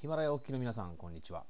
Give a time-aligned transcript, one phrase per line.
[0.00, 1.44] ヒマラヤお聞きの皆さん、こんにちは。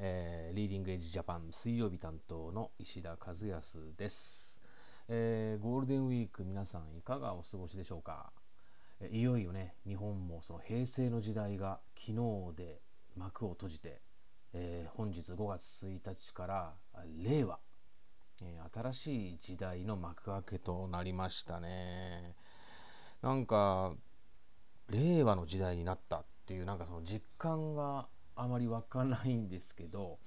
[0.00, 4.60] えー、リーディングエッジジャパン水曜日担当の石田和康です、
[5.06, 8.32] えー、ゴールデンウィーク皆さんいかがお過ごしでしょうか、
[8.98, 12.10] え、いよいよね日本もその平成の時代が昨
[12.50, 12.80] 日で
[13.16, 14.00] 幕を閉じて、
[14.54, 16.72] えー、本日5月1日から
[17.16, 17.60] 令和、
[18.42, 22.34] えー、新しい時代の幕開けとなりましたね。
[23.22, 23.92] なんか
[24.90, 26.24] 令和の時代になった。
[26.52, 30.18] っていうなんかその実感があまり湧かないんですけど、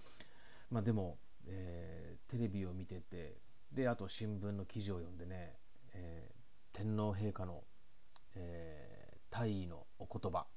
[0.72, 3.36] まあ、でも、えー、テレビを見てて
[3.72, 5.54] であと新聞の記事を読んでね、
[5.94, 7.62] えー、天皇陛下の、
[8.34, 10.48] えー、大位のお言葉、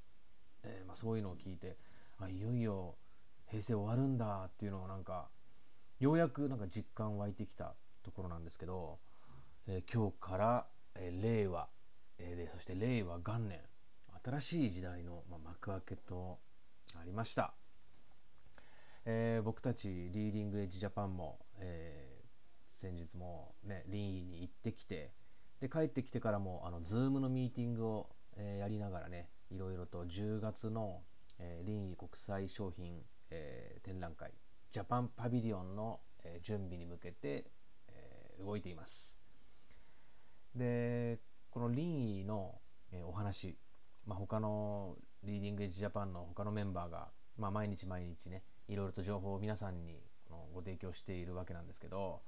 [0.64, 1.76] えまあ、そういうのを聞いて
[2.18, 2.94] あいよいよ
[3.50, 5.28] 平成終わるんだっていうのをなんか
[6.00, 9.00] ようやくなんか実感湧いてきたところなんですけど、
[9.66, 11.68] え今日から、え令和、
[12.18, 13.58] えでそして令和元年
[14.28, 16.38] 新しい時代の、ま幕開けと
[17.00, 17.54] ありました、
[19.06, 25.12] えー、僕たちリーディングエッジジャパンも、えー、先日もね林医に行ってきて
[25.62, 31.00] で帰ってきてからもあの Zoom のミーティングを、えー、やりながらねいろいろと10月の、
[31.38, 34.32] えー、林国際商品、えー、展覧会
[34.70, 37.46] ジャパンパビリオンの、えー、準備に向けて、
[37.88, 39.18] えー、動いています。
[40.54, 41.18] で
[41.50, 42.56] この林医の、
[42.92, 43.56] えー、お話
[44.08, 50.00] まあ、他のリーディングエッジジャパンの他のメンバーが、まあ、毎日毎日ねいろいろと情報を皆さんに
[50.54, 52.22] ご提供しているわけなんですけど、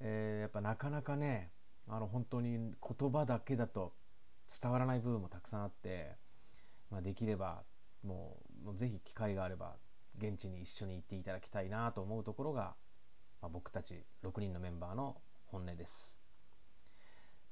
[0.00, 1.52] えー、やっぱなかなかね
[1.88, 3.92] あの本当に言葉だけだと
[4.60, 6.16] 伝わらない部分もたくさんあって、
[6.90, 7.62] まあ、できれば
[8.04, 9.76] もうもうぜひ機会があれば
[10.18, 12.74] 現地に一緒に行っていただきたいなと思うところが、
[13.40, 16.18] まあ、僕たち6人のメンバーの本音です。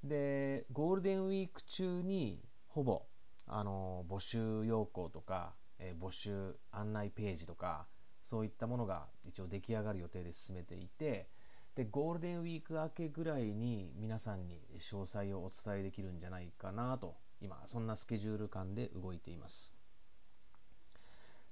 [0.03, 3.03] でゴールデンウィーク中にほぼ
[3.47, 7.87] あの募集要項とか、えー、募集案内ページとか
[8.23, 11.29] そういったものが一応出来上がる予定で進めていて
[11.75, 19.77] でゴールデンウィーク明けぐらいに皆さんに詳細をお伝えできるんじゃないかなと今そんなスケジュール感で動いています。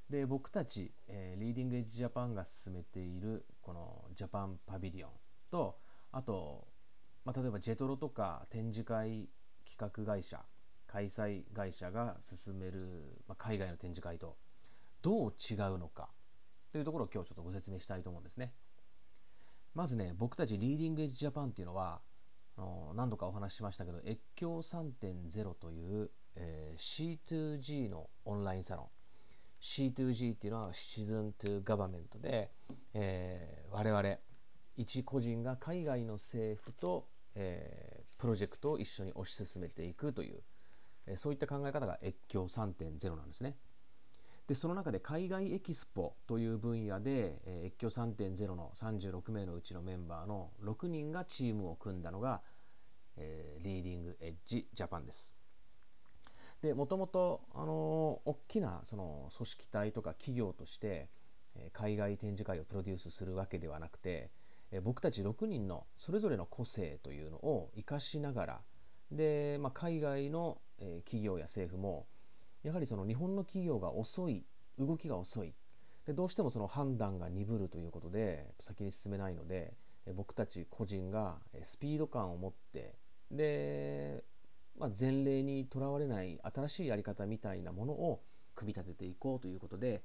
[0.09, 5.11] で僕たち、えー、 Leading Edge Japan が進めているこの Japan Pavilion
[5.51, 5.79] と
[6.13, 6.69] あと、
[7.25, 9.31] まあ、例えばジェトロとか展示会
[9.65, 10.45] 企画会社
[10.93, 14.37] 開催会社が進める、まあ、海外の展示会と
[15.01, 16.11] どう違うのか
[16.71, 18.53] というところを今日ちょっとご説明したいと思うんですね。
[19.75, 22.03] まずね、僕たち Leading Edge Japan っていうのは、
[22.95, 27.19] 何度かお話ししましたけど、越境3.0という、えー、
[27.59, 28.87] C2G のオンラインサロン。
[29.63, 32.51] C2G っていうのはシズン2ガバメントで、
[32.93, 34.19] えー、我々、
[34.77, 40.43] 一個人が海外の政府と、えー、プロジェクトを一緒に推し進めていくという、
[41.17, 43.57] そういった考え方が越境3.0なんですね。
[44.47, 52.43] でその中で海外エキスポという分野で、え越境3.0の36名のうちのメンバーの6人がチームを組んだのが、
[53.17, 55.35] えー、リーディングエッジジャパンです。
[56.61, 61.09] でもともと、あの、大きなその組織体とか企業として、
[61.55, 64.31] え、海外展示会をプロデュースするわけではなくて、
[64.71, 68.61] え、僕たち6人のそれぞれの個性というのを生かしながら
[69.11, 72.07] で、まあ、海外のえ企業や政府も
[72.63, 74.45] やはりその日本の企業が遅い
[74.79, 75.55] 動きが遅い
[76.07, 79.75] でどうしてもその判断が鈍るということで先に進めないので
[80.15, 82.97] 僕たち個人がスピード感を持って
[83.31, 84.25] で、
[84.77, 88.21] まあ、前例にとらわれない新しいやり方みたいなものを
[88.57, 90.03] 組み立てていこうということで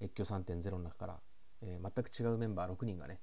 [0.00, 1.16] 越境3.0の中から、
[1.62, 3.20] えー、全く違うメンバー6人がね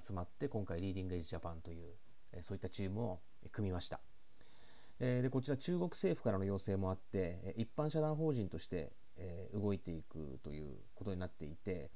[0.00, 1.92] 集まって今回リーディングエッジジャパンという
[2.40, 3.20] そういったチームを
[3.50, 4.00] 組みました。
[4.98, 8.92] でこちら中国政府からの要請もあって一般社団法人として
[9.52, 11.90] 動いていくということになっていて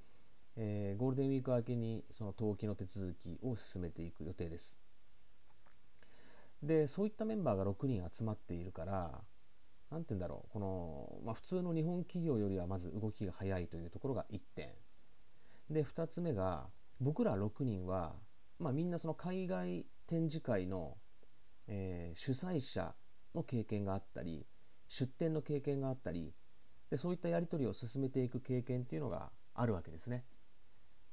[0.57, 4.81] ゴールデンウィーク明けにその登記の手続きを進めていく予定です。
[6.62, 9.21] でそういったメンバーが6人集まっているから
[9.91, 14.71] 何て言うんだろうこの、まあ、普通の日本企業よりはまず動きが早いというところが1点
[15.71, 16.66] で2つ目が
[17.01, 18.15] 僕ら6人は、
[18.59, 20.97] まあ、みんなその海外展示会の
[21.68, 22.95] えー、主催者
[23.34, 24.47] の経験があったり
[24.89, 26.33] 出店の経験があったり
[26.91, 30.24] でそういったやり取りを進めていく経験っていうのがあるわけですね。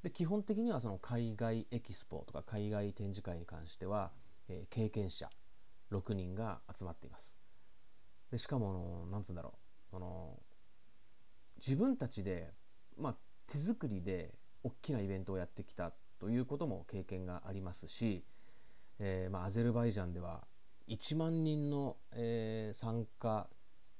[0.04, 4.12] で基本的にはその海外エキスポとか海外展示会に関しては、
[4.50, 5.30] えー、経験者
[5.92, 7.38] 6人が集まっています。
[8.30, 9.54] でしかもなんつうんだろ
[9.94, 10.40] うの
[11.58, 12.52] 自分たちで、
[12.98, 13.16] まあ、
[13.48, 14.34] 手作りで
[14.64, 18.26] 大きなイベントをやってきたということも経験がありますし
[19.00, 20.46] えーまあ、アゼルバイジャンでは
[20.88, 23.48] 1万人の、えー、参加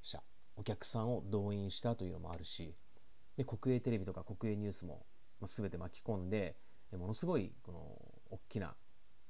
[0.02, 0.22] 者
[0.56, 2.76] お客さんを動員したというのもあるし
[3.38, 5.06] で国営テレビとか国営ニュースも、
[5.40, 6.56] まあ、全て巻き込んで
[6.98, 7.80] ものすごいこの
[8.30, 8.76] 大きな、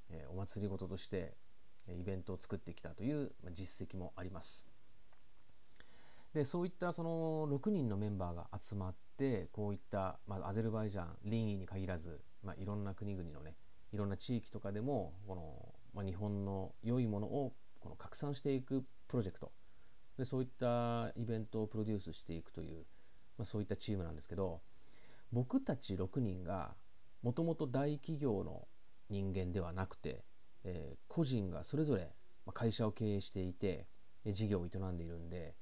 [0.09, 1.35] えー、お祭りごととして
[1.89, 4.69] イベントを作ってきたという実績もあります。
[6.33, 13.55] でそういったその6人のメンバーが集まってこういった、まあ、アゼルバイジャン臨沂に限らず、まあ、いろんな国々のね
[13.93, 19.51] いろんな地域とかでもこの、まあ、日本の良いものをこの拡散していくプロジェクト。
[20.17, 22.85] でそういったイベントをプロデュースしていくという、
[23.37, 24.61] まあ、そういったチームなんですけど
[25.31, 26.75] 僕たち6人が
[27.23, 28.67] もともと大企業の
[29.09, 30.23] 人間ではなくて、
[30.63, 32.11] えー、個人がそれぞれ
[32.53, 33.87] 会社を経営していて
[34.27, 35.55] 事業を営んでいるんで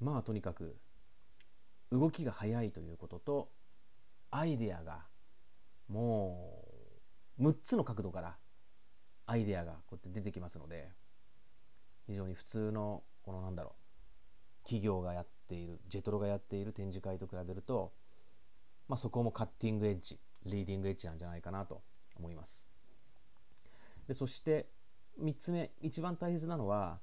[0.00, 0.76] まあとにかく
[1.90, 3.48] 動きが早いということと
[4.30, 5.06] アイデアが
[5.88, 6.61] もう
[7.40, 8.36] 6つの角度から
[9.26, 10.90] アイデアがこうやって出てきますので
[12.06, 17.92] 非常に普通のこのなんだろう企業がやっているジェトロがやっている展示会と比べると、
[18.88, 21.82] まあ、そこもカッティングエッジリーディングエッジなんじゃないかなと
[22.16, 22.66] 思います。
[24.08, 24.66] でそして
[25.20, 27.00] 3つ目一番大切なのは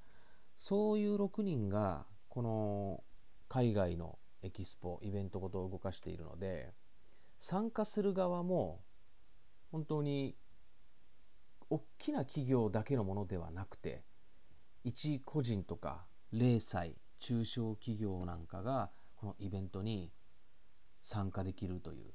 [0.56, 3.04] そういう6人がこの
[3.48, 6.74] 海外のエキスポイベントごと動かしているので
[7.40, 8.82] 参加する側も
[9.72, 10.36] 本当に
[11.70, 14.04] 大きな企業だけのものではなくて
[14.84, 20.12] 一個人とか零細中小企業なんかがこのイベントに
[21.02, 22.14] 参加できるという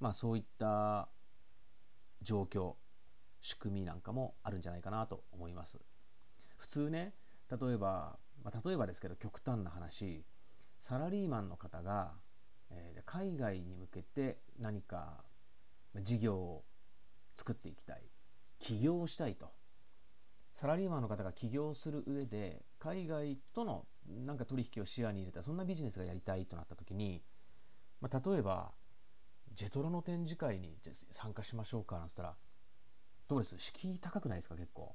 [0.00, 1.08] まあそういった
[2.22, 2.74] 状況
[3.40, 5.80] 仕組みなんかもあるんじゃないかなと思います。
[6.56, 7.12] 普通ね
[7.50, 10.24] 例えば、まあ、例えばですけど極端な話
[10.78, 12.12] サラリーマンの方が、
[12.70, 15.24] えー、海外に向けて何か
[16.00, 16.64] 事業を
[17.34, 18.02] 作っていきたい。
[18.58, 19.50] 起業したいと。
[20.54, 27.22] サラリーマンの方が起業する上で海外とのなんか取引を視野に入れたそんなビジネスがやりたいとなった時に、
[28.00, 28.72] まあ、例えば
[29.54, 30.76] ジェトロの展示会に
[31.10, 32.34] 参加しましょうかなんつったら
[33.28, 33.58] どうです？
[33.58, 34.94] 敷居高くないですか結構。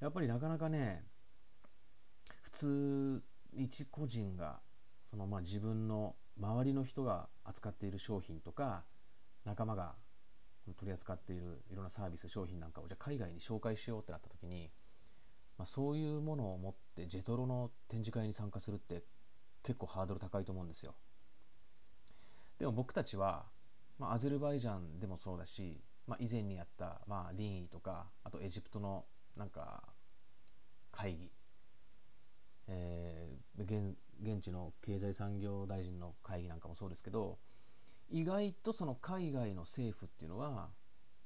[0.00, 1.04] やっぱりなかなかね
[2.42, 3.22] 普通
[3.52, 4.60] 一個人が
[5.10, 8.84] そのまあ自分の周りの人が扱っている商品とか
[9.48, 9.94] 仲間が
[10.74, 14.70] 取り扱っているいろんなサービス商品なんかをじゃあ海外に紹介しようってなった時に、
[15.56, 19.02] まあ、そういうものを持ってジェトロの展示会に参加するって
[19.62, 20.94] 結構ハードル高いと思うんですよ。
[22.58, 23.46] でも僕たちは、
[23.98, 29.04] まあ、アゼルバイジャンでもそうだし、まあ、以前にやった、まあ、リンとかあとエジプトの
[29.36, 29.82] なんか
[30.90, 31.30] 会議、
[32.66, 37.38] えー、現現地の経済産業大臣の会議なんかもそうですけど
[38.10, 40.68] 意外とその海外の政府っていうのは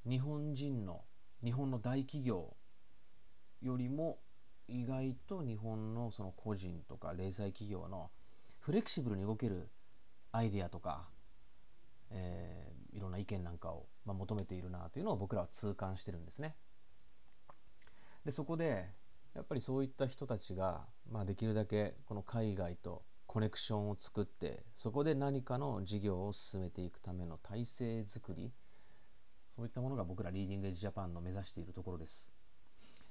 [0.08, 1.02] 日本人の
[1.44, 2.56] 日本の大企業
[3.60, 4.18] よりも
[4.68, 8.10] 意外と日本のその個人とか零細企業の
[8.60, 9.68] フレキシブルに動ける
[10.32, 11.08] アイデアとか、
[12.10, 16.54] えー、いろんな意見なんかを、まあ、求めているなというのを僕らは痛感してるんですね。
[18.24, 18.88] でそこで
[19.34, 23.02] やっぱりそういった人たちが、まあ、できるだけこの海外と
[23.32, 28.52] コネクションを作ってそこで何かの事業を進めていくための体制づくり
[29.56, 32.30] そういったものが僕らリーディングエッジジャパンの目指しているところです。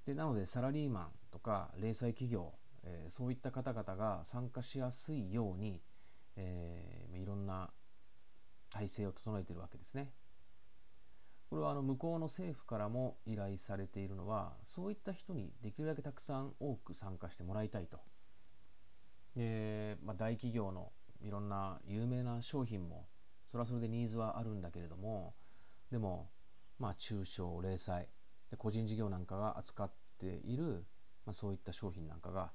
[0.06, 2.54] でなのでサラリーマンとか零細企業、
[2.84, 5.82] えー、そういった方々が参加しやすいように、
[6.36, 7.72] えー、いろんな
[8.70, 10.12] 体制を整えているわけですね。
[11.50, 17.98] これはあの向こうの政府からも依頼されているのはそういった人にできるだけたくさん多く参加してもらいたいと。
[19.36, 23.08] えー、まあ、大企業のいろんな有名な商品も
[23.50, 25.34] それはそれでニーズはあるんだけれども
[25.92, 26.30] でも、
[26.80, 28.08] まあ、中小零細
[28.50, 30.86] で個人事業なんかが扱っている、
[31.26, 32.52] まあ、そういった商品なんかが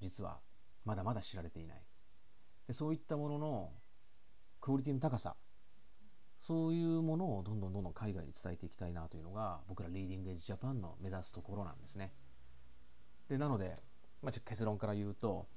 [0.00, 0.40] 実は
[0.84, 1.82] まだまだ知られていない。
[2.66, 3.72] でそういったものの
[4.60, 5.36] クオリティの高さ
[6.38, 12.12] そういうものをどんどんどんどん海外に伝えていきたいなというのが僕らリーディングエッジジャパンの目指すところなんですね。
[13.28, 13.76] でなので、
[14.22, 15.48] まあ、結論から言うと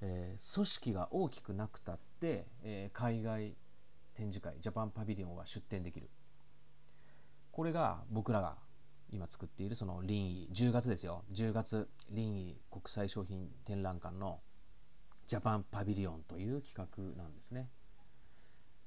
[0.00, 3.56] えー、組織が大きくなくたって、えー、海外
[4.14, 6.10] 展示会ジャパンパビリオンは出展できる。
[7.52, 8.56] これが僕らが
[9.10, 11.24] 今作っているその林イ10月ですよ。
[11.32, 14.40] 10月林イ国際商品展覧館の
[15.26, 17.68] ジャパンパビリオンという企画なんですね、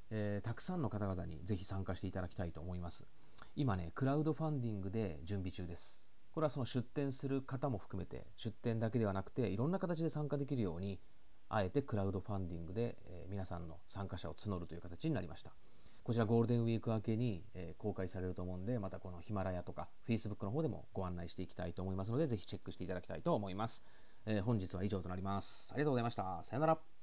[0.09, 3.07] えー、たくさんの方々にぜひ参加していただきたいと思います。
[3.55, 6.08] 今ねクラウドファンディングで準備中です。
[6.39, 10.97] これはその出店する方も含めて出店だけではなくていろんな形で参加できるように
[11.49, 15.51] あえてクラウドファンディングで、え、皆さんの参加者を募るという形になりました。
[16.01, 23.83] こちらゴールデンウィーク明けに、え、公開されると思うんでまたこのヒマラヤとか Facebook の方でもご案内していきたいと思いますのでぜひチェックしていただきたいと思います、
[24.25, 25.73] え、本日は以上となります。
[25.73, 26.41] ありがとうございました。
[26.43, 26.98] さよなら。